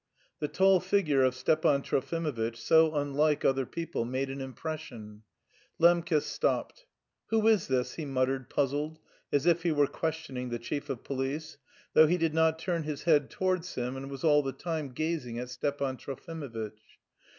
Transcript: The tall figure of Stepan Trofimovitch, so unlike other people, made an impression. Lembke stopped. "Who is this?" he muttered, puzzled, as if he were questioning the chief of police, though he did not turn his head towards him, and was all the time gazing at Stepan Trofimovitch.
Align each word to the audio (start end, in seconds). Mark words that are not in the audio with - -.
The 0.39 0.47
tall 0.47 0.79
figure 0.79 1.21
of 1.21 1.35
Stepan 1.35 1.83
Trofimovitch, 1.83 2.55
so 2.55 2.95
unlike 2.95 3.45
other 3.45 3.67
people, 3.67 4.03
made 4.03 4.31
an 4.31 4.41
impression. 4.41 5.21
Lembke 5.79 6.19
stopped. 6.23 6.87
"Who 7.27 7.45
is 7.47 7.67
this?" 7.67 7.93
he 7.93 8.05
muttered, 8.05 8.49
puzzled, 8.49 8.97
as 9.31 9.45
if 9.45 9.61
he 9.61 9.71
were 9.71 9.85
questioning 9.85 10.49
the 10.49 10.57
chief 10.57 10.89
of 10.89 11.03
police, 11.03 11.57
though 11.93 12.07
he 12.07 12.17
did 12.17 12.33
not 12.33 12.57
turn 12.57 12.81
his 12.81 13.03
head 13.03 13.29
towards 13.29 13.75
him, 13.75 13.95
and 13.95 14.09
was 14.09 14.23
all 14.23 14.41
the 14.41 14.53
time 14.53 14.89
gazing 14.89 15.37
at 15.37 15.49
Stepan 15.51 15.97
Trofimovitch. 15.97 16.97